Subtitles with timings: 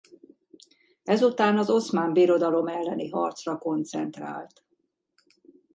[1.03, 4.63] Ezután az Oszmán Birodalom elleni harcra koncentrált.